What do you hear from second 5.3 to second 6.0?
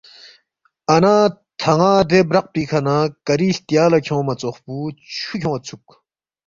کھیون٘یدسُوک